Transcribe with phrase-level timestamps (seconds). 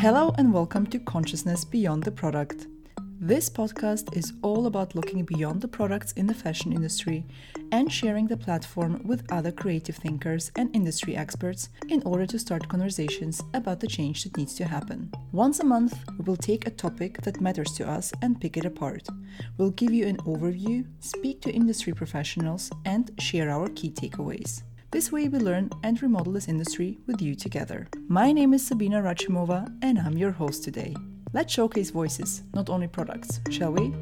[0.00, 2.68] Hello and welcome to Consciousness Beyond the Product.
[3.18, 7.26] This podcast is all about looking beyond the products in the fashion industry
[7.72, 12.68] and sharing the platform with other creative thinkers and industry experts in order to start
[12.68, 15.10] conversations about the change that needs to happen.
[15.32, 18.64] Once a month, we will take a topic that matters to us and pick it
[18.64, 19.08] apart.
[19.56, 24.62] We'll give you an overview, speak to industry professionals, and share our key takeaways.
[24.90, 27.88] This way, we learn and remodel this industry with you together.
[28.08, 30.96] My name is Sabinna Rachimova, and I'm your host today.
[31.34, 33.92] Let's showcase voices, not only products, shall we?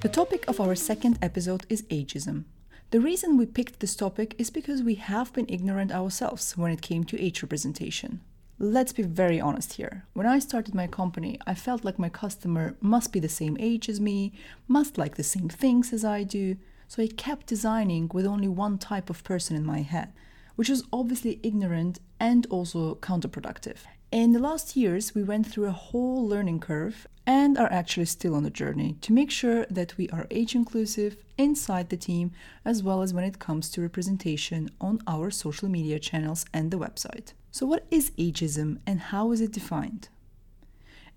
[0.00, 2.42] The topic of our second episode is ageism.
[2.90, 6.82] The reason we picked this topic is because we have been ignorant ourselves when it
[6.82, 8.20] came to age representation.
[8.58, 10.06] Let's be very honest here.
[10.14, 13.86] When I started my company, I felt like my customer must be the same age
[13.90, 14.32] as me,
[14.66, 16.56] must like the same things as I do,
[16.88, 20.14] so I kept designing with only one type of person in my head,
[20.54, 23.76] which was obviously ignorant and also counterproductive.
[24.10, 28.34] In the last years, we went through a whole learning curve and are actually still
[28.34, 32.32] on the journey to make sure that we are age inclusive inside the team
[32.64, 36.78] as well as when it comes to representation on our social media channels and the
[36.78, 37.34] website.
[37.56, 40.10] So, what is ageism and how is it defined?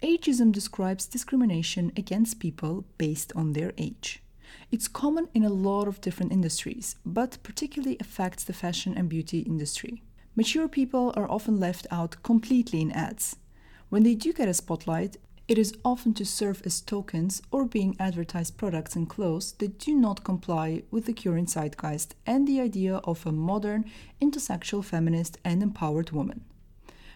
[0.02, 4.24] Ageism describes discrimination against people based on their age.
[4.72, 9.40] It's common in a lot of different industries, but particularly affects the fashion and beauty
[9.40, 10.02] industry.
[10.34, 13.36] Mature people are often left out completely in ads.
[13.90, 15.18] When they do get a spotlight,
[15.50, 19.96] it is often to serve as tokens or being advertised products and clothes that do
[19.96, 23.84] not comply with the current zeitgeist and the idea of a modern,
[24.22, 26.46] intersectional feminist and empowered woman.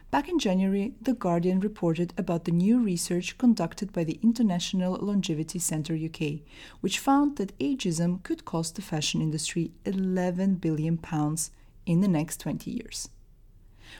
[0.10, 5.60] Back in January, The Guardian reported about the new research conducted by the International Longevity
[5.60, 6.40] Centre UK,
[6.82, 11.52] which found that ageism could cost the fashion industry 11 billion pounds
[11.86, 13.10] in the next 20 years.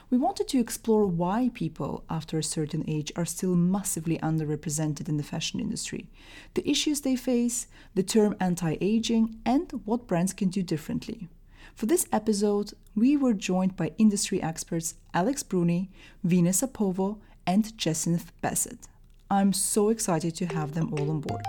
[0.10, 5.18] We wanted to explore why people after a certain age are still massively underrepresented in
[5.18, 6.10] the fashion industry,
[6.54, 11.28] the issues they face, the term anti aging, and what brands can do differently.
[11.76, 15.90] For this episode, we were joined by industry experts Alex Bruni,
[16.24, 17.18] Venus Apovo,
[17.48, 18.88] and Jacinth Bassett.
[19.30, 21.46] I'm so excited to have them all on board.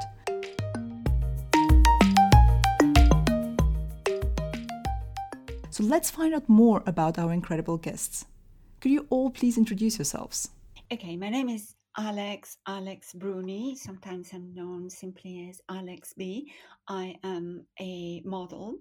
[5.74, 8.26] So let's find out more about our incredible guests.
[8.80, 10.50] Could you all please introduce yourselves?
[10.92, 13.74] Okay, my name is Alex Alex Bruni.
[13.74, 16.52] Sometimes I'm known simply as Alex B.
[16.86, 18.76] I am a model.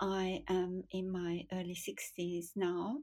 [0.00, 2.96] I am in my early 60s now.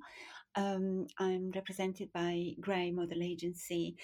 [0.56, 3.96] Um, I'm represented by Grey Model Agency.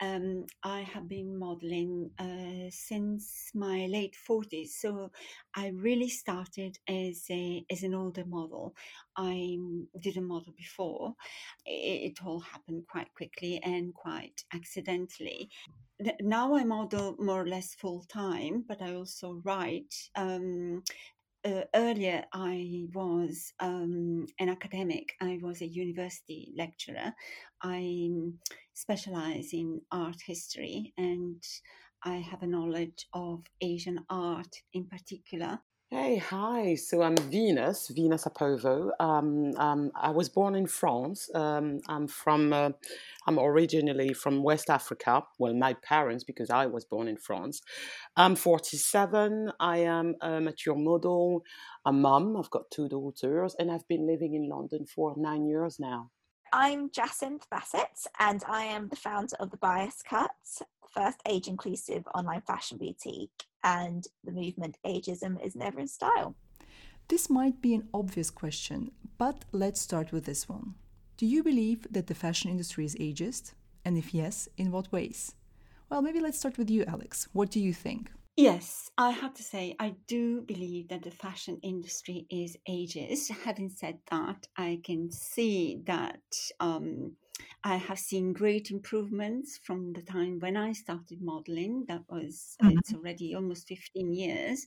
[0.00, 5.10] Um, I have been modeling uh, since my late 40s, so
[5.54, 8.74] I really started as a as an older model.
[9.16, 9.56] I
[9.98, 11.14] didn't model before.
[11.64, 15.48] It, it all happened quite quickly and quite accidentally
[16.20, 19.94] now I model more or less full time, but I also write.
[20.14, 20.82] Um,
[21.46, 25.12] uh, earlier, I was um, an academic.
[25.20, 27.12] I was a university lecturer.
[27.62, 28.10] I
[28.74, 31.42] specialize in art history and
[32.04, 35.60] I have a knowledge of Asian art in particular.
[35.90, 36.74] Hey, hi.
[36.74, 38.90] So I'm Venus, Venus Apovo.
[38.98, 41.30] Um, um, I was born in France.
[41.34, 42.70] Um, I'm from, uh,
[43.26, 45.22] I'm originally from West Africa.
[45.38, 47.60] Well, my parents, because I was born in France.
[48.16, 49.52] I'm 47.
[49.60, 51.42] I am a mature model,
[51.84, 52.36] a mum.
[52.36, 56.10] I've got two daughters, and I've been living in London for nine years now.
[56.52, 60.30] I'm Jacinth Bassett, and I am the founder of the Bias Cut,
[60.96, 66.34] first age inclusive online fashion boutique and the movement Ageism is Never in Style.
[67.08, 70.74] This might be an obvious question, but let's start with this one.
[71.16, 73.52] Do you believe that the fashion industry is ageist?
[73.84, 75.34] And if yes, in what ways?
[75.90, 77.28] Well, maybe let's start with you, Alex.
[77.32, 78.10] What do you think?
[78.36, 83.30] Yes, I have to say, I do believe that the fashion industry is ageist.
[83.30, 86.20] Having said that, I can see that
[86.60, 87.16] um,
[87.64, 91.86] I have seen great improvements from the time when I started modeling.
[91.88, 92.76] That was, mm-hmm.
[92.78, 94.66] it's already almost 15 years.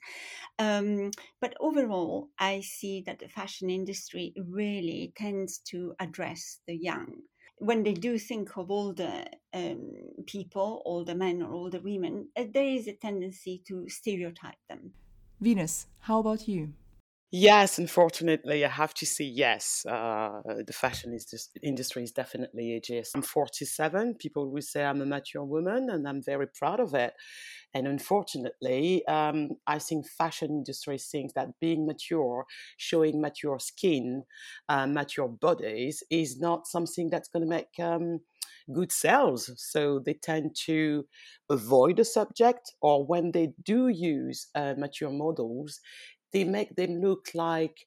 [0.57, 7.21] Um, but overall, I see that the fashion industry really tends to address the young.
[7.59, 9.91] When they do think of older um,
[10.25, 14.93] people, older men or older women, uh, there is a tendency to stereotype them.
[15.41, 16.73] Venus, how about you?
[17.31, 19.85] Yes, unfortunately, I have to say yes.
[19.87, 23.09] Uh, the fashion is just, industry is definitely ageist.
[23.13, 24.15] I'm 47.
[24.15, 27.13] People will say I'm a mature woman, and I'm very proud of it.
[27.75, 32.45] And unfortunately, um, I think fashion industry thinks that being mature,
[32.77, 34.23] showing mature skin,
[34.67, 38.21] uh, mature bodies, is not something that's going to make um,
[38.73, 39.51] good sales.
[39.57, 41.05] So they tend to
[41.49, 45.79] avoid the subject, or when they do use uh, mature models,
[46.33, 47.77] they make them look like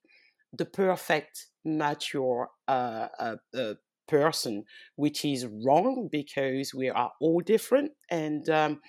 [0.52, 3.74] the perfect mature uh, uh, uh,
[4.08, 4.64] person,
[4.96, 8.80] which is wrong because we are all different and um,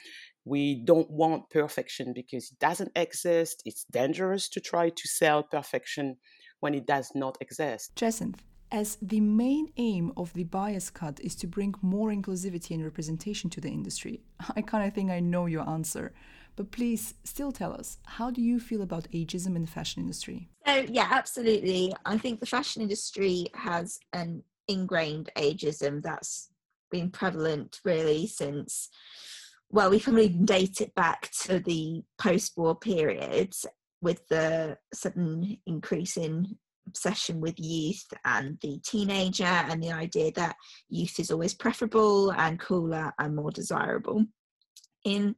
[0.45, 3.61] we don't want perfection because it doesn't exist.
[3.65, 6.17] It's dangerous to try to sell perfection
[6.59, 7.95] when it does not exist.
[7.95, 12.83] Jacinth, as the main aim of the bias cut is to bring more inclusivity and
[12.83, 14.21] representation to the industry,
[14.55, 16.13] I kind of think I know your answer.
[16.55, 20.49] But please still tell us, how do you feel about ageism in the fashion industry?
[20.65, 21.93] So, yeah, absolutely.
[22.05, 26.49] I think the fashion industry has an ingrained ageism that's
[26.91, 28.89] been prevalent really since,
[29.69, 33.53] well, we can really date it back to the post war period
[34.01, 40.55] with the sudden increase in obsession with youth and the teenager and the idea that
[40.89, 44.25] youth is always preferable and cooler and more desirable.
[45.03, 45.35] In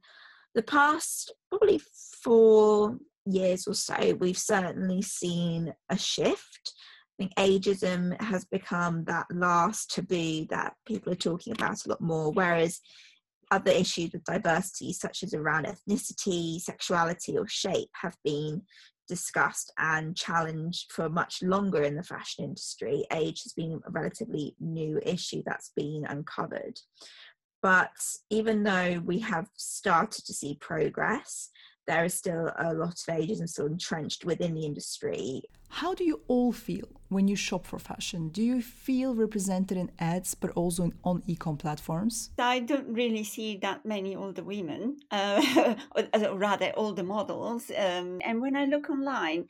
[0.55, 1.79] the past probably
[2.23, 6.73] four years or so, we've certainly seen a shift.
[7.19, 12.01] I think ageism has become that last taboo that people are talking about a lot
[12.01, 12.79] more, whereas
[13.51, 18.61] other issues with diversity, such as around ethnicity, sexuality, or shape, have been
[19.07, 23.05] discussed and challenged for much longer in the fashion industry.
[23.11, 26.79] Age has been a relatively new issue that's been uncovered.
[27.65, 27.97] But
[28.29, 31.49] even though we have started to see progress,
[31.87, 35.41] there is still a lot of ageism still entrenched within the industry.
[35.69, 38.29] How do you all feel when you shop for fashion?
[38.29, 42.29] Do you feel represented in ads but also in, on ecom platforms?
[42.37, 45.73] I don't really see that many older women, uh,
[46.13, 47.71] or rather older models.
[47.75, 49.47] Um, and when I look online,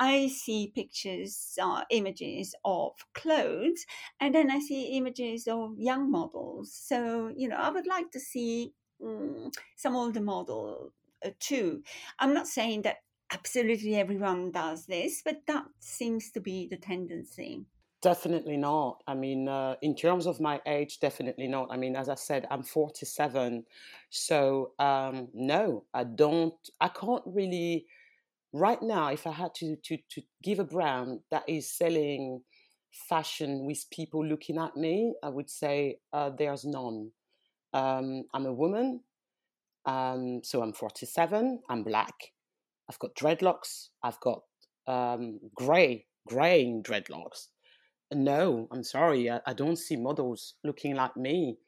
[0.00, 3.84] I see pictures, uh, images of clothes,
[4.18, 6.72] and then I see images of young models.
[6.72, 8.72] So, you know, I would like to see
[9.04, 11.82] um, some older model uh, too.
[12.18, 17.66] I'm not saying that absolutely everyone does this, but that seems to be the tendency.
[18.00, 19.02] Definitely not.
[19.06, 21.68] I mean, uh, in terms of my age, definitely not.
[21.70, 23.66] I mean, as I said, I'm 47.
[24.08, 27.84] So, um, no, I don't, I can't really
[28.52, 32.42] right now, if I had to, to, to give a brand that is selling
[33.08, 37.10] fashion with people looking at me, I would say uh, there's none.
[37.72, 39.00] Um, I'm a woman,
[39.86, 42.14] um, so I'm 47, I'm black,
[42.88, 44.42] I've got dreadlocks, I've got
[44.88, 47.46] um, grey, greying dreadlocks.
[48.12, 51.58] No, I'm sorry, I, I, don't see models looking like me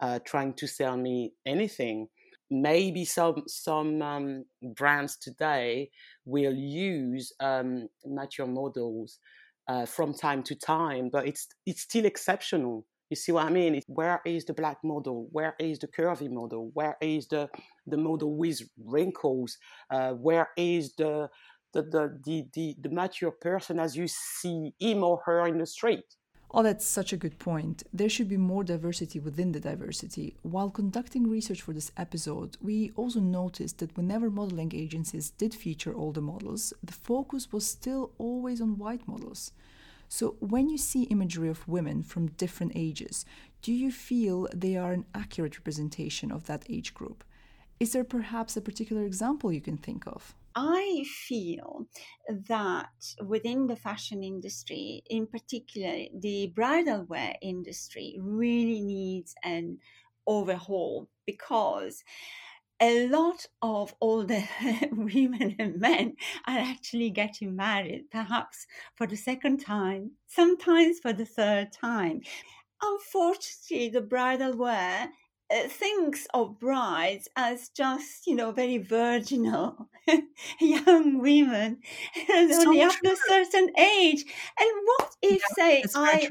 [0.00, 2.08] uh, trying to sell me anything
[2.50, 4.44] maybe some some um,
[4.74, 5.90] brands today
[6.24, 9.18] will use um, mature models
[9.68, 12.86] uh, from time to time, but it's it's still exceptional.
[13.08, 13.80] You see what I mean?
[13.88, 15.28] Where is the black model?
[15.32, 16.70] Where is the curvy model?
[16.74, 17.48] Where is the
[17.86, 19.58] the model with wrinkles?
[19.90, 21.28] Uh, where is the,
[21.72, 26.04] the the the the mature person as you see him or her in the street?
[26.52, 27.84] Oh, that's such a good point.
[27.92, 30.34] There should be more diversity within the diversity.
[30.42, 35.94] While conducting research for this episode, we also noticed that whenever modeling agencies did feature
[35.94, 39.52] older models, the focus was still always on white models.
[40.08, 43.24] So, when you see imagery of women from different ages,
[43.62, 47.22] do you feel they are an accurate representation of that age group?
[47.78, 50.34] Is there perhaps a particular example you can think of?
[50.54, 51.86] I feel
[52.28, 59.78] that within the fashion industry, in particular, the bridal wear industry really needs an
[60.26, 62.02] overhaul because
[62.80, 64.42] a lot of older
[64.92, 66.16] women and men
[66.46, 72.22] are actually getting married, perhaps for the second time, sometimes for the third time.
[72.82, 75.12] Unfortunately, the bridal wear
[75.50, 79.88] thinks of brides as just, you know, very virginal
[80.60, 81.78] young women
[82.32, 84.24] and so only after a certain age.
[84.58, 86.28] And what if, yeah, say, I.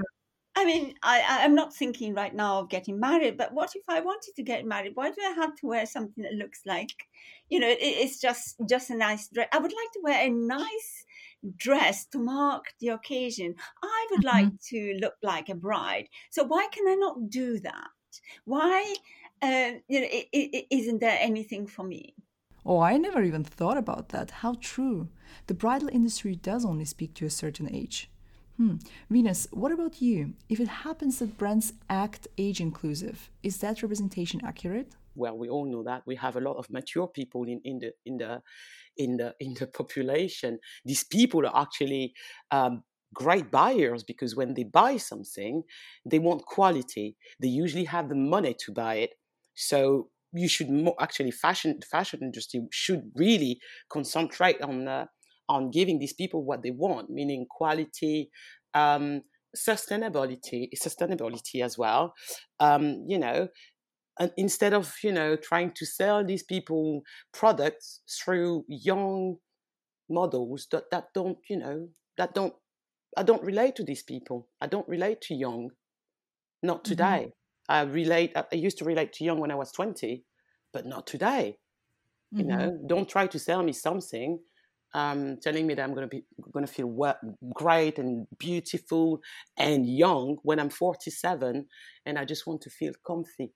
[0.55, 4.01] I mean, I, I'm not thinking right now of getting married, but what if I
[4.01, 4.91] wanted to get married?
[4.93, 7.07] Why do I have to wear something that looks like,
[7.47, 9.47] you know, it, it's just just a nice dress?
[9.53, 11.05] I would like to wear a nice
[11.55, 13.55] dress to mark the occasion.
[13.81, 14.38] I would mm-hmm.
[14.38, 16.09] like to look like a bride.
[16.29, 17.88] So why can I not do that?
[18.45, 18.95] Why,
[19.41, 22.15] uh, you know, it, it, isn't there anything for me?
[22.65, 24.31] Oh, I never even thought about that.
[24.31, 25.07] How true.
[25.47, 28.09] The bridal industry does only speak to a certain age.
[28.57, 28.75] Hmm.
[29.09, 30.33] Venus, what about you?
[30.49, 34.95] If it happens that brands act age inclusive, is that representation accurate?
[35.15, 37.91] Well, we all know that we have a lot of mature people in, in the
[38.05, 38.41] in the
[38.97, 40.59] in the in the population.
[40.85, 42.13] These people are actually
[42.51, 45.63] um, great buyers because when they buy something,
[46.05, 47.17] they want quality.
[47.41, 49.11] They usually have the money to buy it.
[49.55, 55.05] So you should mo- actually fashion the fashion industry should really concentrate on uh,
[55.47, 58.29] on giving these people what they want, meaning quality,
[58.75, 59.21] um,
[59.57, 62.13] sustainability, sustainability as well.
[62.59, 63.47] Um, you know,
[64.19, 67.01] and instead of you know trying to sell these people
[67.33, 69.37] products through young
[70.09, 72.55] models that that don't you know that don't
[73.17, 74.47] I don't relate to these people.
[74.61, 75.71] I don't relate to young.
[76.61, 76.89] Not mm-hmm.
[76.89, 77.33] today.
[77.69, 77.71] Mm-hmm.
[77.71, 78.31] I relate.
[78.35, 80.25] I used to relate to young when I was twenty,
[80.73, 81.57] but not today.
[82.33, 82.39] Mm-hmm.
[82.39, 84.39] You know, don't try to sell me something,
[84.93, 87.17] um, telling me that I'm going to be going to feel well,
[87.53, 89.21] great and beautiful
[89.57, 91.65] and young when I'm 47,
[92.05, 93.51] and I just want to feel comfy.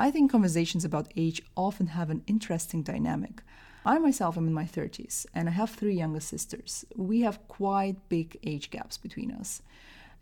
[0.00, 3.42] I think conversations about age often have an interesting dynamic.
[3.84, 6.84] I myself am in my 30s and I have three younger sisters.
[6.94, 9.60] We have quite big age gaps between us.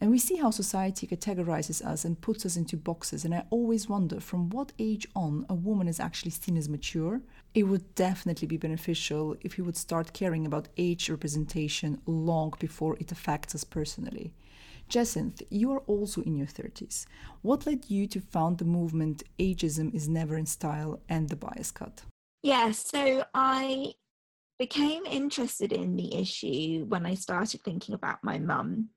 [0.01, 3.27] And we see how society categorizes us and puts us into boxes.
[3.27, 7.21] And I always wonder from what age on a woman is actually seen as mature.
[7.53, 12.97] It would definitely be beneficial if we would start caring about age representation long before
[12.97, 14.33] it affects us personally.
[14.89, 17.07] Jacinth, you are also in your 30s.
[17.43, 21.71] What led you to found the movement Ageism is Never in Style and the Bias
[21.71, 22.03] Cut?
[22.43, 23.95] Yeah, so I
[24.59, 28.91] became interested in the issue when I started thinking about my mum.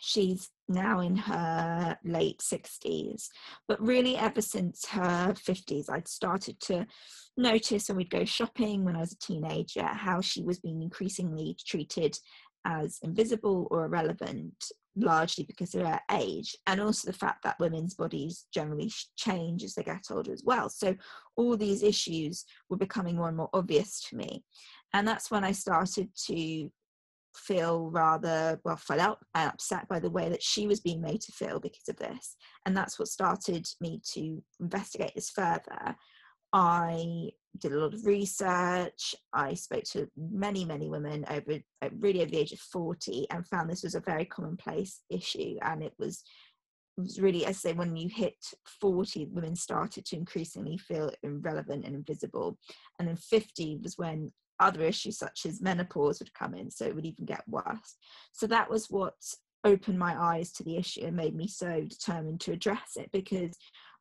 [0.00, 3.28] She's now in her late 60s,
[3.68, 6.86] but really ever since her 50s, I'd started to
[7.36, 11.56] notice when we'd go shopping when I was a teenager how she was being increasingly
[11.66, 12.18] treated
[12.64, 14.54] as invisible or irrelevant
[14.96, 19.74] largely because of their age and also the fact that women's bodies generally change as
[19.74, 20.68] they get older as well.
[20.68, 20.94] So
[21.36, 24.44] all these issues were becoming more and more obvious to me.
[24.92, 26.70] And that's when i started to
[27.34, 31.20] feel rather well fed up and upset by the way that she was being made
[31.22, 32.36] to feel because of this.
[32.66, 35.96] And that's what started me to investigate this further.
[36.52, 39.14] I did a lot of research.
[39.32, 43.46] I spoke to many, many women over uh, really over the age of 40 and
[43.46, 45.56] found this was a very commonplace issue.
[45.62, 46.22] And it was,
[46.98, 48.36] it was really, as I say, when you hit
[48.80, 52.58] 40, women started to increasingly feel irrelevant and invisible.
[52.98, 56.70] And then 50 was when other issues such as menopause would come in.
[56.70, 57.96] So it would even get worse.
[58.32, 59.14] So that was what
[59.64, 63.56] opened my eyes to the issue and made me so determined to address it because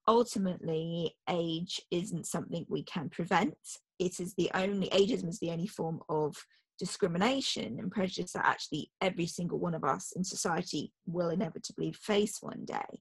[0.08, 3.56] ultimately age isn't something we can prevent.
[4.00, 6.36] It is the only ageism is the only form of
[6.80, 12.40] discrimination and prejudice that actually every single one of us in society will inevitably face
[12.42, 13.00] one day.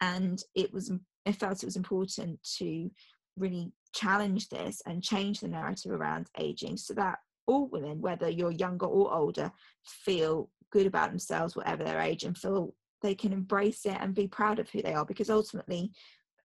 [0.00, 0.92] And it was
[1.26, 2.90] i felt it was important to
[3.36, 8.50] really challenge this and change the narrative around aging so that all women whether you're
[8.52, 9.50] younger or older
[9.84, 14.28] feel good about themselves whatever their age and feel they can embrace it and be
[14.28, 15.90] proud of who they are because ultimately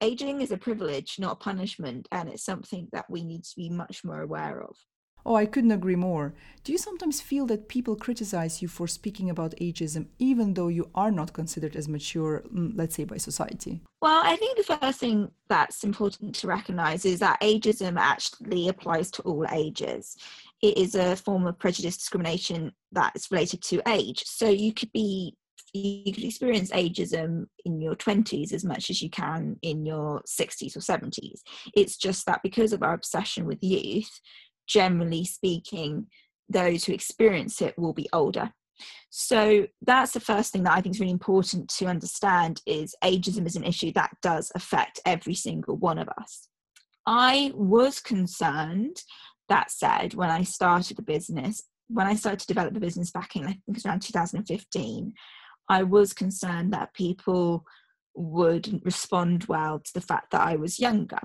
[0.02, 3.70] aging is a privilege, not a punishment, and it's something that we need to be
[3.70, 4.76] much more aware of.
[5.28, 6.36] Oh, I couldn't agree more.
[6.64, 10.92] Do you sometimes feel that people criticize you for speaking about ageism, even though you
[10.94, 13.82] are not considered as mature, mm, let's say, by society?
[14.04, 19.10] Well, I think the first thing that's important to recognize is that ageism actually applies
[19.12, 20.16] to all ages.
[20.62, 24.24] It is a form of prejudice discrimination that is related to age.
[24.26, 25.36] So you could be
[25.76, 30.76] you could experience ageism in your 20s as much as you can in your 60s
[30.76, 31.42] or 70s.
[31.76, 34.20] It's just that because of our obsession with youth,
[34.68, 36.08] generally speaking,
[36.50, 38.52] those who experience it will be older.
[39.10, 43.46] So that's the first thing that I think is really important to understand is ageism
[43.46, 46.48] is an issue that does affect every single one of us.
[47.06, 48.98] I was concerned,
[49.48, 53.36] that said, when I started the business, when I started to develop the business back
[53.36, 55.14] in I think it was around 2015,
[55.70, 57.66] I was concerned that people
[58.16, 61.20] would respond well to the fact that I was younger.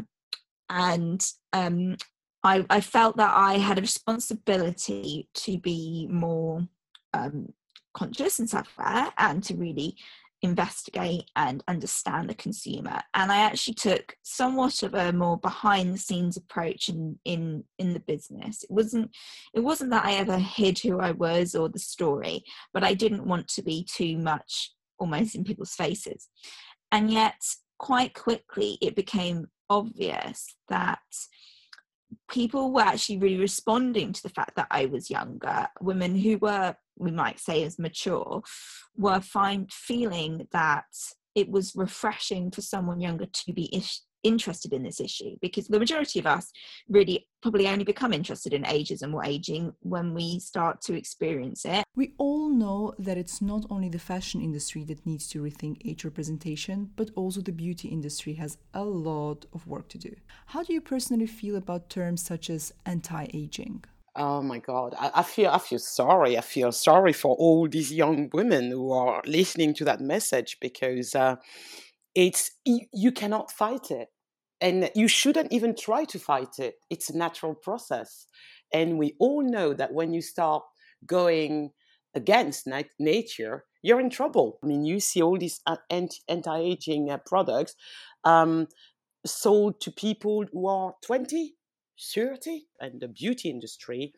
[0.68, 1.96] And um,
[2.42, 6.66] I, I, felt that I had a responsibility to be more
[7.12, 7.52] um,
[7.92, 9.96] conscious and self aware and to really
[10.42, 13.00] investigate and understand the consumer.
[13.14, 17.92] And i actually took somewhat of a more behind the scenes approach in in in
[17.92, 18.62] the business.
[18.62, 19.10] It wasn't
[19.54, 22.42] it wasn't that i ever hid who i was or the story
[22.72, 26.28] but i didn't want to be too much almost in people's faces.
[26.92, 27.40] And yet
[27.78, 31.00] quite quickly it became obvious that
[32.28, 35.68] people were actually really responding to the fact that I was younger.
[35.80, 38.42] Women who were, we might say, as mature,
[38.96, 40.84] were find feeling that
[41.34, 45.78] it was refreshing for someone younger to be ish, interested in this issue because the
[45.78, 46.52] majority of us
[46.88, 51.84] really probably only become interested in ageism or aging when we start to experience it.
[51.96, 56.04] We all know that it's not only the fashion industry that needs to rethink age
[56.04, 60.14] representation, but also the beauty industry has a lot of work to do.
[60.46, 63.84] How do you personally feel about terms such as anti aging?
[64.16, 66.36] Oh my God, I, I, feel I feel sorry.
[66.36, 71.14] I feel sorry for all these young women who are listening to that message because
[71.14, 71.36] uh,
[72.14, 74.08] it's you, you cannot fight it
[74.60, 78.26] and you shouldn't even try to fight it it's a natural process
[78.72, 80.62] and we all know that when you start
[81.06, 81.70] going
[82.14, 85.76] against nat- nature you're in trouble i mean you see all these uh,
[86.28, 87.74] anti-aging uh, products
[88.24, 88.66] um,
[89.24, 91.54] sold to people who are 20
[92.14, 94.12] 30 and the beauty industry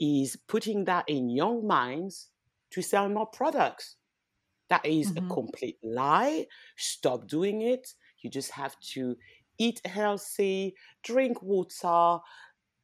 [0.00, 2.28] is putting that in young minds
[2.70, 3.96] to sell more products
[4.68, 5.30] that is mm-hmm.
[5.30, 6.46] a complete lie.
[6.76, 7.88] Stop doing it.
[8.20, 9.16] You just have to
[9.58, 12.18] eat healthy, drink water,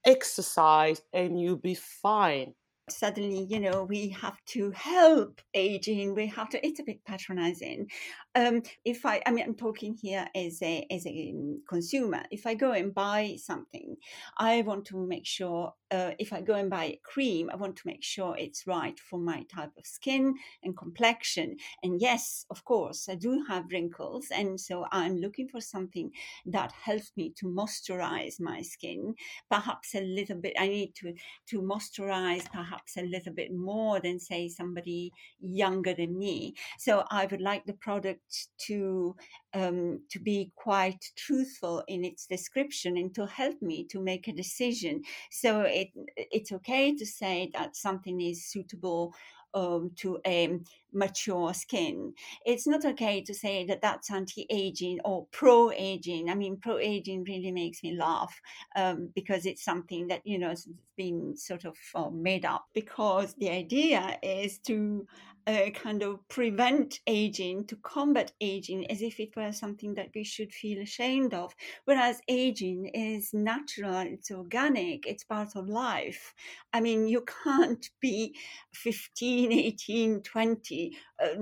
[0.05, 2.55] exercise, and you'll be fine
[2.91, 7.89] suddenly you know we have to help aging we have to it's a bit patronizing
[8.35, 11.35] um if i i mean i'm talking here as a as a
[11.69, 13.97] consumer if i go and buy something
[14.39, 17.77] i want to make sure uh, if I go and buy a cream, I want
[17.77, 21.57] to make sure it's right for my type of skin and complexion.
[21.85, 24.27] And yes, of course, I do have wrinkles.
[24.35, 26.11] And so I'm looking for something
[26.47, 29.15] that helps me to moisturize my skin.
[29.51, 31.15] Perhaps a little bit, I need to,
[31.51, 36.55] to moisturize perhaps a little bit more than, say, somebody younger than me.
[36.79, 38.24] So I would like the product
[38.67, 39.15] to
[39.53, 44.33] um, to be quite truthful in its description and to help me to make a
[44.33, 45.03] decision.
[45.31, 49.15] So it it's okay to say that something is suitable
[49.55, 50.59] um, to a
[50.95, 52.15] mature skin.
[52.45, 56.31] It's not okay to say that that's anti-aging or pro-aging.
[56.31, 58.35] I mean, pro-aging really makes me laugh
[58.77, 62.67] um, because it's something that you know has been sort of uh, made up.
[62.73, 65.07] Because the idea is to
[65.47, 70.25] uh, kind of prevent aging, to combat aging, as if it were something that we
[70.25, 71.55] should feel ashamed of.
[71.85, 76.35] Whereas aging is natural, it's organic, it's part of life.
[76.73, 78.35] I mean, you can't be
[78.73, 80.84] 15, 18, 20
[81.23, 81.37] uh,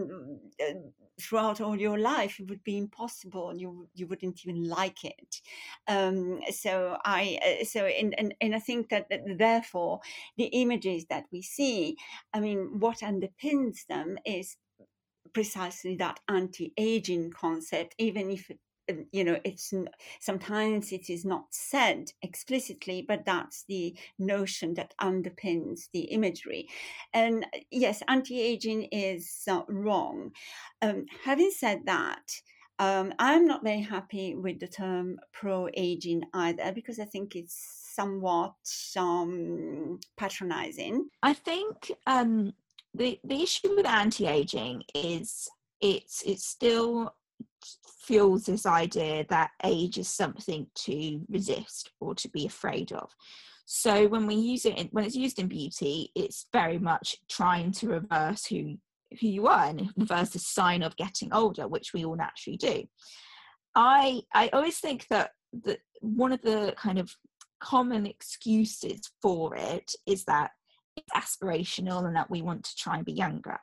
[0.60, 0.74] uh,
[1.20, 2.40] throughout all your life.
[2.40, 3.54] It would be impossible.
[3.56, 5.40] You you wouldn't even like it.
[5.88, 10.00] Um, so I uh, so and, and and I think that, that therefore
[10.36, 11.96] the images that we see,
[12.34, 14.56] I mean, what underpins them is
[15.32, 18.58] precisely that anti-aging concept, even if it
[19.12, 19.72] you know it's
[20.20, 26.68] sometimes it is not said explicitly but that's the notion that underpins the imagery.
[27.14, 30.32] And uh, yes anti-aging is uh, wrong.
[30.80, 32.22] Um, having said that
[32.78, 38.54] um, i'm not very happy with the term pro-aging either because i think it's somewhat
[38.96, 41.08] um, patronizing.
[41.22, 42.52] I think um,
[42.94, 45.48] the, the issue with anti-aging is
[45.80, 47.14] it's it's still
[48.02, 53.10] fuels this idea that age is something to resist or to be afraid of.
[53.64, 57.72] So when we use it, in, when it's used in beauty, it's very much trying
[57.72, 58.76] to reverse who
[59.20, 62.84] who you are and reverse the sign of getting older, which we all naturally do.
[63.74, 65.30] I I always think that
[65.64, 67.14] that one of the kind of
[67.60, 70.50] common excuses for it is that
[70.96, 73.58] it's aspirational and that we want to try and be younger.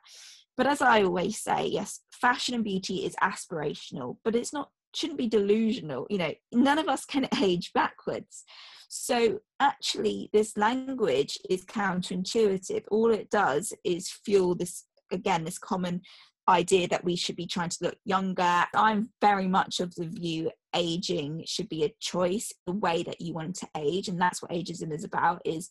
[0.60, 5.18] But as I always say, yes, fashion and beauty is aspirational, but it's not shouldn't
[5.18, 6.06] be delusional.
[6.10, 8.44] You know, none of us can age backwards.
[8.90, 12.84] So actually, this language is counterintuitive.
[12.90, 16.02] All it does is fuel this again, this common
[16.46, 18.66] idea that we should be trying to look younger.
[18.74, 23.32] I'm very much of the view aging should be a choice, the way that you
[23.32, 25.70] want to age, and that's what ageism is about: is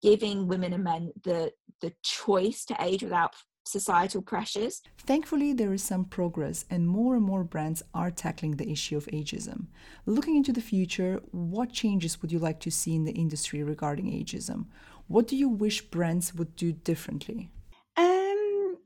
[0.00, 4.82] giving women and men the the choice to age without societal pressures.
[4.98, 9.06] Thankfully, there is some progress, and more and more brands are tackling the issue of
[9.06, 9.66] ageism.
[10.06, 14.06] Looking into the future, what changes would you like to see in the industry regarding
[14.06, 14.66] ageism?
[15.08, 17.50] What do you wish brands would do differently?
[17.96, 18.78] Um,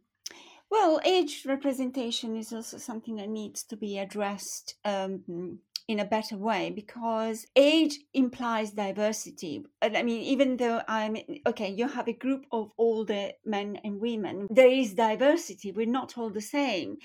[0.70, 4.76] well, age representation is also something that needs to be addressed.
[4.84, 9.62] Um, in a better way because age implies diversity.
[9.82, 11.16] I mean, even though I'm
[11.46, 15.72] okay, you have a group of older men and women, there is diversity.
[15.72, 16.96] We're not all the same.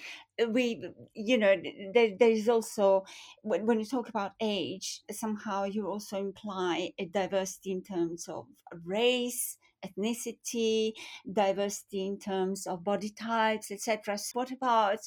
[0.47, 0.81] We,
[1.13, 1.55] you know,
[1.93, 3.03] there, there is also,
[3.41, 8.45] when, when you talk about age, somehow you also imply a diversity in terms of
[8.85, 10.93] race, ethnicity,
[11.31, 14.17] diversity in terms of body types, etc.
[14.33, 14.99] What about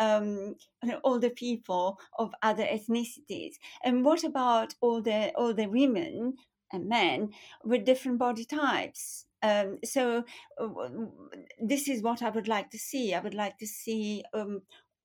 [0.00, 0.56] um,
[1.04, 6.34] all the people of other ethnicities, and what about all the the women
[6.72, 7.30] and men
[7.64, 9.26] with different body types?
[9.42, 10.24] Um, so
[10.60, 10.88] uh,
[11.62, 13.14] this is what I would like to see.
[13.14, 14.62] I would like to see um,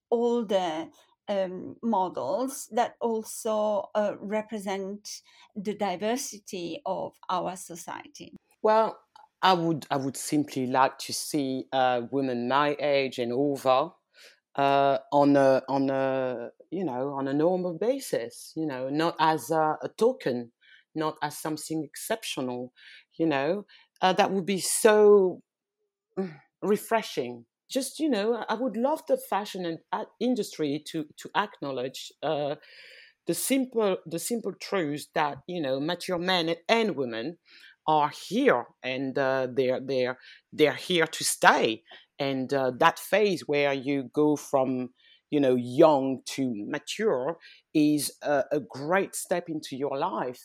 [0.09, 0.89] all the
[1.27, 5.21] um, models that also uh, represent
[5.55, 8.33] the diversity of our society.
[8.61, 8.99] Well,
[9.41, 13.91] I would I would simply like to see uh, women my age and over
[14.55, 18.53] uh, on a on a you know on a normal basis.
[18.55, 20.51] You know, not as a, a token,
[20.93, 22.73] not as something exceptional.
[23.17, 23.65] You know,
[24.01, 25.41] uh, that would be so
[26.19, 27.45] mm, refreshing.
[27.69, 32.55] Just you know, I would love the fashion and uh, industry to to acknowledge uh,
[33.27, 37.37] the simple the simple truth that you know mature men and women
[37.87, 40.17] are here and uh, they're they're
[40.51, 41.83] they're here to stay
[42.19, 44.89] and uh, that phase where you go from
[45.31, 47.37] you know young to mature
[47.73, 50.41] is a, a great step into your life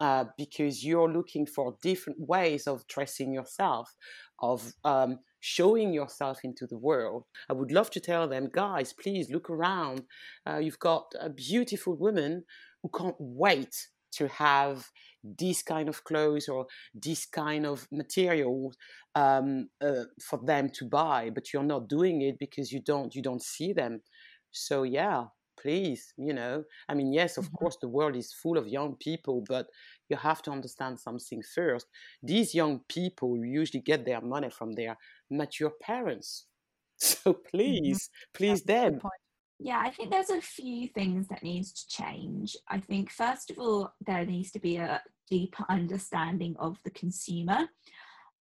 [0.00, 3.94] uh, because you're looking for different ways of dressing yourself
[4.40, 7.24] of um, showing yourself into the world.
[7.48, 10.02] I would love to tell them guys please look around.
[10.46, 12.44] Uh, you've got a beautiful woman
[12.82, 14.86] who can't wait to have
[15.22, 18.72] this kind of clothes or this kind of material
[19.14, 23.22] um, uh, for them to buy, but you're not doing it because you don't you
[23.22, 24.00] don't see them.
[24.50, 25.24] So yeah,
[25.60, 27.56] please, you know, I mean, yes, of mm-hmm.
[27.56, 29.66] course, the world is full of young people, but
[30.08, 31.86] you have to understand something first.
[32.22, 34.96] These young people usually get their money from their
[35.30, 36.46] mature parents.
[36.98, 38.30] So please, mm-hmm.
[38.38, 39.00] please them
[39.64, 42.56] yeah, I think there's a few things that needs to change.
[42.68, 47.68] I think first of all, there needs to be a deeper understanding of the consumer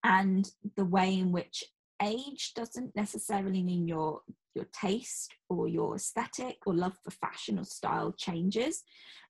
[0.03, 1.63] and the way in which
[2.01, 4.21] age doesn't necessarily mean your
[4.55, 8.83] your taste or your aesthetic or love for fashion or style changes.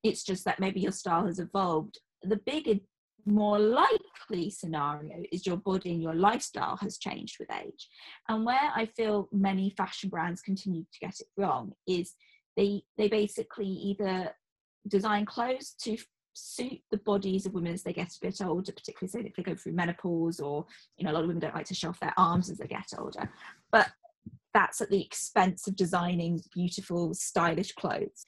[0.03, 1.99] It's just that maybe your style has evolved.
[2.23, 2.79] The bigger
[3.25, 7.87] more likely scenario is your body and your lifestyle has changed with age.
[8.29, 12.13] And where I feel many fashion brands continue to get it wrong is
[12.57, 14.35] they they basically either
[14.87, 15.97] design clothes to
[16.33, 19.43] suit the bodies of women as they get a bit older, particularly say if they
[19.43, 20.65] go through menopause or
[20.97, 22.67] you know a lot of women don't like to show off their arms as they
[22.67, 23.29] get older.
[23.71, 23.91] But
[24.53, 28.25] that's at the expense of designing beautiful, stylish clothes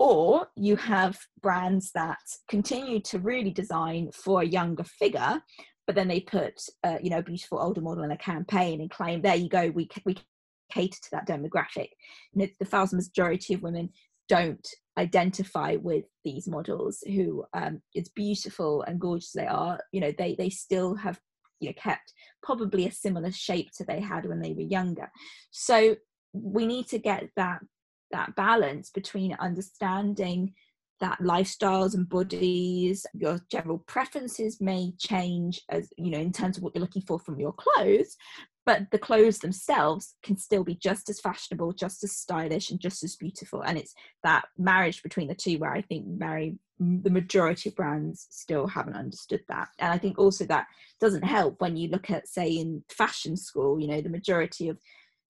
[0.00, 5.40] or you have brands that continue to really design for a younger figure
[5.86, 8.90] but then they put uh, you know a beautiful older model in a campaign and
[8.90, 10.16] claim there you go we we
[10.70, 11.88] cater to that demographic.
[12.34, 13.90] Know, the vast majority of women
[14.28, 14.66] don't
[14.98, 20.34] identify with these models who um, it's beautiful and gorgeous they are you know they
[20.36, 21.18] they still have
[21.58, 25.10] you know kept probably a similar shape to they had when they were younger.
[25.50, 25.96] So
[26.32, 27.60] we need to get that
[28.12, 30.54] that balance between understanding
[31.00, 36.62] that lifestyles and bodies your general preferences may change as you know in terms of
[36.62, 38.16] what you're looking for from your clothes
[38.66, 43.02] but the clothes themselves can still be just as fashionable just as stylish and just
[43.02, 43.62] as beautiful.
[43.62, 48.26] And it's that marriage between the two where i think very the majority of brands
[48.30, 49.68] still haven't understood that.
[49.78, 50.66] And i think also that
[51.00, 54.78] doesn't help when you look at say in fashion school you know the majority of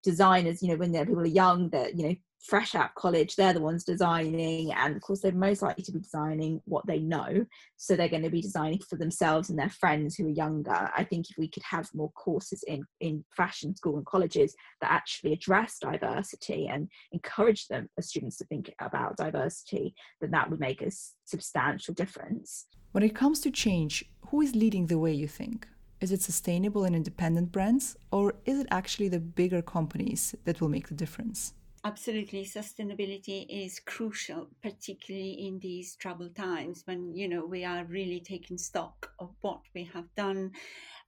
[0.03, 2.15] designers you know when they're people are young they're you know
[2.47, 5.99] fresh out college they're the ones designing and of course they're most likely to be
[5.99, 7.45] designing what they know.
[7.77, 10.89] So they're going to be designing for themselves and their friends who are younger.
[10.95, 14.91] I think if we could have more courses in in fashion school and colleges that
[14.91, 20.59] actually address diversity and encourage them as students to think about diversity then that would
[20.59, 20.91] make a
[21.25, 22.65] substantial difference.
[22.91, 25.67] When it comes to change who is leading the way you think
[25.99, 30.69] is it sustainable and independent brands or is it actually the bigger companies that will
[30.69, 31.53] make the difference?
[31.83, 32.43] Absolutely.
[32.43, 38.57] Sustainability is crucial particularly in these troubled times when you know we are really taking
[38.57, 40.51] stock of what we have done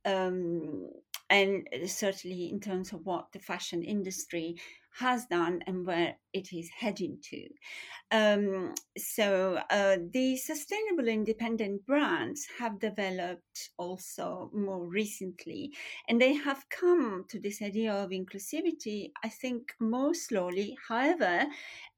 [0.05, 0.89] um,
[1.29, 4.55] and certainly in terms of what the fashion industry
[4.99, 7.47] has done and where it is heading to.
[8.11, 15.71] Um, so uh, the sustainable independent brands have developed also more recently,
[16.07, 20.75] and they have come to this idea of inclusivity, I think, more slowly.
[20.87, 21.45] However,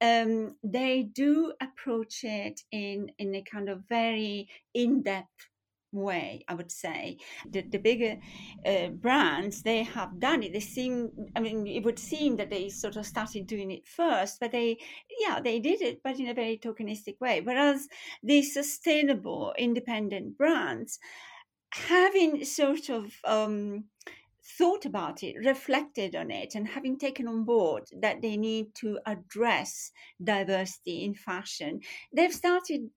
[0.02, 5.51] um, they do approach it in, in a kind of very in depth
[5.91, 7.17] way i would say.
[7.49, 8.17] The, the bigger
[8.65, 10.54] uh, brands they have done it.
[10.54, 14.39] They seem i mean it would seem that they sort of started doing it first
[14.39, 14.77] but they
[15.19, 17.41] yeah they did it but in a very tokenistic way.
[17.41, 17.88] Whereas
[18.23, 20.99] the sustainable independent brands
[21.73, 23.86] having sort of um,
[24.58, 28.99] thought about it, reflected on it, and having taken on board that they need to
[29.06, 29.91] address
[30.23, 31.80] diversity in fashion,
[32.13, 32.89] they've started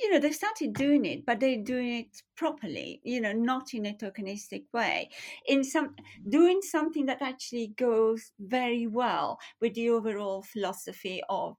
[0.00, 3.86] you know, they started doing it, but they're doing it properly, you know, not in
[3.86, 5.08] a tokenistic way.
[5.46, 5.94] In some
[6.28, 11.56] doing something that actually goes very well with the overall philosophy of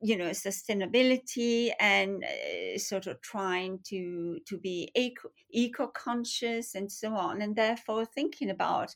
[0.00, 6.90] you know sustainability and uh, sort of trying to to be eco, eco conscious and
[6.90, 8.94] so on and therefore thinking about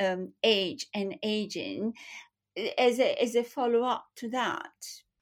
[0.00, 1.92] um, age and aging
[2.56, 4.72] eh, as a as a follow up to that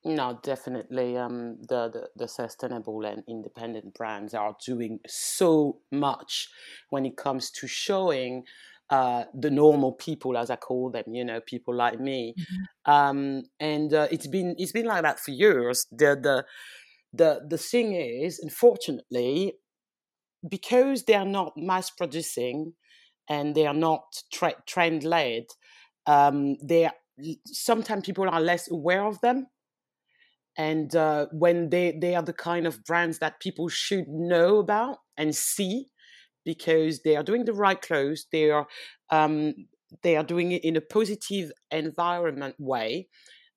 [0.07, 1.17] no, definitely.
[1.17, 6.49] Um, the, the, the sustainable and independent brands are doing so much
[6.91, 8.45] when it comes to showing
[8.89, 12.35] uh, the normal people, as I call them, you know, people like me.
[12.39, 12.93] Mm-hmm.
[12.93, 15.87] Um, and uh, it's been it's been like that for years.
[15.91, 16.45] The the
[17.13, 19.55] the the thing is, unfortunately,
[20.49, 22.75] because they are not mass producing
[23.29, 25.47] and they are not tra- trend led,
[26.07, 26.95] um, they are,
[27.47, 29.49] sometimes people are less aware of them
[30.57, 34.99] and uh, when they they are the kind of brands that people should know about
[35.17, 35.87] and see
[36.45, 38.67] because they are doing the right clothes they are
[39.11, 39.55] um,
[40.03, 43.09] they are doing it in a positive environment way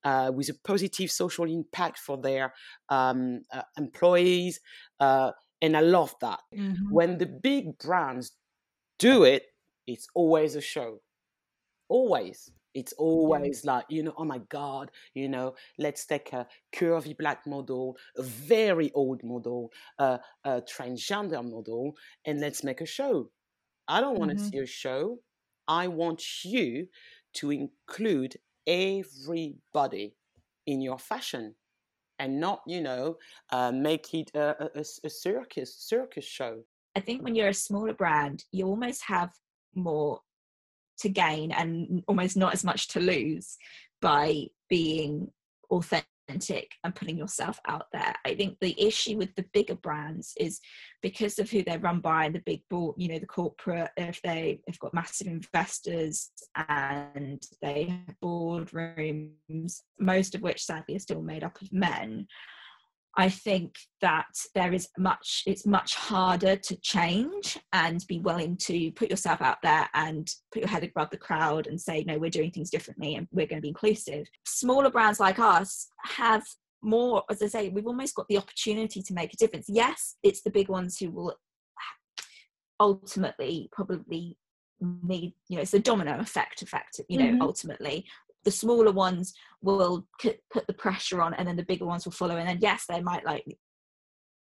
[0.04, 2.54] uh, with a positive social impact for their
[2.90, 4.60] um, uh, employees
[5.00, 5.32] uh,
[5.62, 6.40] and i love that.
[6.56, 6.92] Mm-hmm.
[6.92, 8.32] when the big brands
[8.98, 9.44] do it
[9.90, 11.00] it's always a show.
[11.88, 13.74] Always it's always yeah.
[13.74, 18.24] like, you know, oh my God, you know, let's take a curvy black model, a
[18.24, 21.94] very old model, uh, a transgender model,
[22.26, 23.30] and let's make a show.
[23.88, 24.48] I don't want to mm-hmm.
[24.48, 25.20] see a show.
[25.68, 26.88] I want you
[27.34, 30.16] to include everybody
[30.66, 31.56] in your fashion
[32.18, 33.18] and not, you know,
[33.52, 36.64] uh, make it a, a, a circus circus show.
[36.96, 39.32] I think when you're a smaller brand, you almost have
[39.76, 40.20] more
[41.00, 43.58] to gain and almost not as much to lose
[44.02, 45.32] by being
[45.72, 46.06] authentic
[46.84, 48.14] and putting yourself out there.
[48.26, 50.60] I think the issue with the bigger brands is
[51.02, 54.22] because of who they're run by and the big board, you know, the corporate, if
[54.22, 61.22] they have got massive investors and they have boardrooms, most of which sadly are still
[61.22, 62.28] made up of men.
[63.18, 68.92] I think that there is much, it's much harder to change and be willing to
[68.92, 72.30] put yourself out there and put your head above the crowd and say, no, we're
[72.30, 74.28] doing things differently and we're going to be inclusive.
[74.46, 76.44] Smaller brands like us have
[76.82, 79.66] more, as I say, we've almost got the opportunity to make a difference.
[79.68, 81.36] Yes, it's the big ones who will
[82.80, 84.38] ultimately probably
[85.04, 87.42] need you know it's a domino effect effect you know mm-hmm.
[87.42, 88.06] ultimately
[88.46, 92.38] the smaller ones will put the pressure on and then the bigger ones will follow.
[92.38, 93.46] And then yes they might like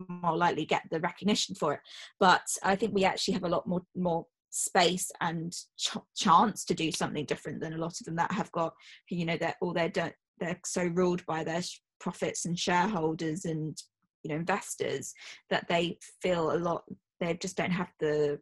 [0.07, 1.79] more likely get the recognition for it.
[2.19, 6.73] But i think we actually have a lot more more space and ch- chance to
[6.73, 8.73] do something different than a lot of them that have got
[9.09, 11.61] you know they're all they're don't they're so ruled by their
[11.99, 13.77] profits and shareholders and
[14.23, 15.13] you know investors
[15.49, 16.83] that they feel a lot
[17.19, 18.39] they just don't have the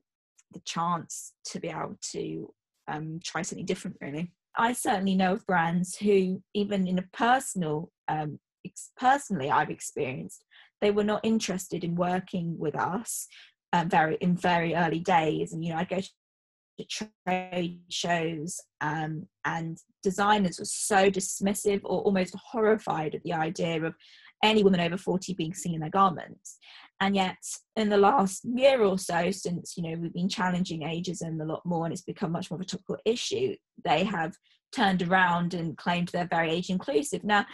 [0.51, 2.53] the chance to be able to
[2.87, 7.91] um, try something different really I certainly know of brands who, even in a personal,
[8.07, 10.43] um, ex- personally, I've experienced,
[10.81, 13.27] they were not interested in working with us
[13.73, 15.53] um, very in very early days.
[15.53, 22.01] And you know, I go to trade shows, um, and designers were so dismissive or
[22.01, 23.95] almost horrified at the idea of
[24.43, 26.57] any woman over 40 being seen in their garments
[27.01, 27.37] and yet
[27.75, 31.65] in the last year or so since you know we've been challenging ageism a lot
[31.65, 34.35] more and it's become much more of a topical issue they have
[34.71, 37.23] turned around and claimed they're very age inclusive.
[37.23, 37.45] Now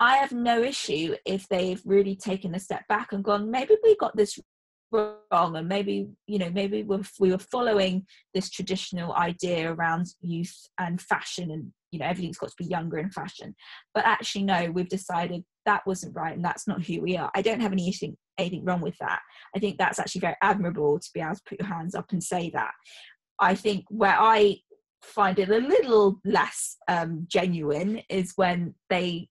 [0.00, 3.96] i have no issue if they've really taken a step back and gone maybe we
[3.96, 4.38] got this
[4.90, 11.00] wrong and maybe you know maybe we were following this traditional idea around youth and
[11.00, 13.54] fashion and you know everything's got to be younger in fashion.
[13.94, 17.30] But actually no we've decided that wasn't right and that's not who we are.
[17.34, 19.20] I don't have anything anything wrong with that.
[19.54, 22.22] I think that's actually very admirable to be able to put your hands up and
[22.22, 22.72] say that.
[23.40, 24.58] I think where i
[25.02, 29.28] find it a little less um, genuine is when they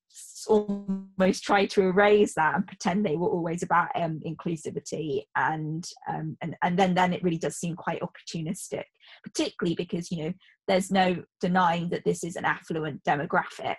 [0.48, 6.38] almost try to erase that and pretend they were always about um, inclusivity and, um,
[6.42, 8.84] and and then then it really does seem quite opportunistic
[9.24, 10.34] particularly because you know
[10.68, 13.76] there's no denying that this is an affluent demographic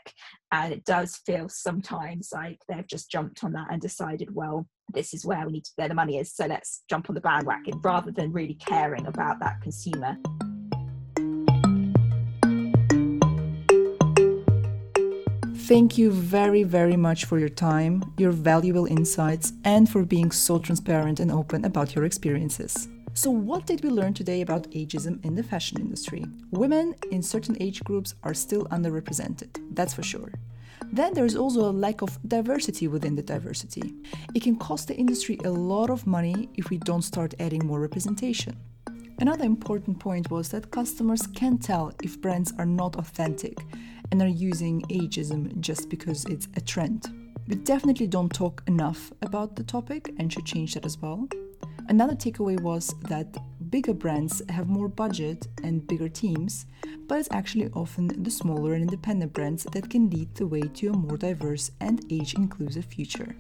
[0.53, 5.15] and it does feel sometimes like they've just jumped on that and decided well this
[5.15, 7.81] is where we need to where the money is so let's jump on the bandwagon
[7.83, 10.17] rather than really caring about that consumer
[15.69, 20.59] Thank you very, very much for your time, your valuable insights, and for being so
[20.59, 22.89] transparent and open about your experiences.
[23.13, 26.25] So, what did we learn today about ageism in the fashion industry?
[26.53, 30.33] Women in certain age groups are still underrepresented, that's for sure.
[30.93, 33.95] Then there is also a lack of diversity within the diversity.
[34.35, 37.81] It can cost the industry a lot of money if we don't start adding more
[37.81, 38.57] representation.
[39.21, 43.59] Another important point was that customers can tell if brands are not authentic
[44.11, 47.07] and are using ageism just because it's a trend.
[47.49, 51.29] We definitely don't talk enough about the topic and should change that as well.
[51.89, 53.27] Another takeaway was that
[53.71, 56.67] bigger brands have more budget and bigger teams,
[57.07, 60.89] but it's actually often the smaller and independent brands that can lead the way to
[60.89, 63.35] a more diverse and age inclusive future.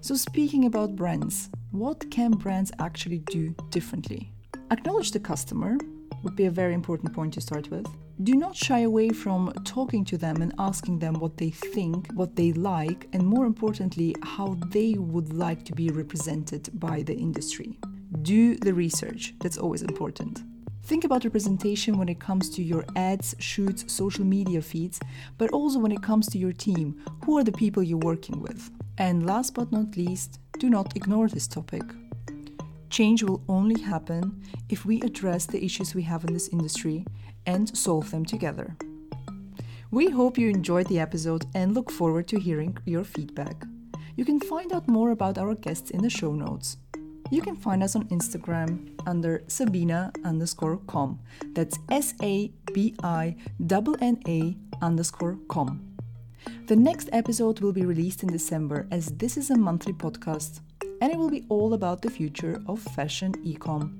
[0.00, 4.32] So, speaking about brands, what can brands actually do differently?
[4.70, 5.76] Acknowledge the customer
[6.22, 7.86] would be a very important point to start with
[8.22, 12.36] do not shy away from talking to them and asking them what they think, what
[12.36, 17.76] they like, and more importantly, how they would like to be represented by the industry.
[18.22, 20.42] Do the research, that's always important.
[20.84, 25.00] Think about representation when it comes to your ads, shoots, social media feeds,
[25.38, 27.02] but also when it comes to your team.
[27.24, 28.70] Who are the people you're working with?
[28.98, 31.82] And last but not least, do not ignore this topic.
[32.90, 37.04] Change will only happen if we address the issues we have in this industry
[37.46, 38.76] and solve them together.
[39.90, 43.64] We hope you enjoyed the episode and look forward to hearing your feedback.
[44.16, 46.76] You can find out more about our guests in the show notes.
[47.34, 51.18] You can find us on Instagram under Sabina underscore com.
[51.52, 53.34] That's S A B I
[54.00, 55.82] N A underscore com.
[56.68, 60.60] The next episode will be released in December as this is a monthly podcast
[61.02, 63.98] and it will be all about the future of fashion ecom.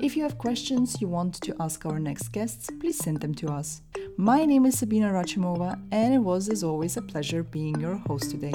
[0.00, 3.48] If you have questions you want to ask our next guests, please send them to
[3.48, 3.82] us.
[4.16, 8.30] My name is Sabinna Rachimova, and it was, as always, a pleasure being your host
[8.30, 8.54] today.